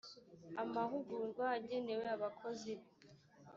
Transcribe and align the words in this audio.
amahugurwa 0.63 1.45
agenewe 1.57 2.05
abakozi 2.15 2.71
be 2.79 2.87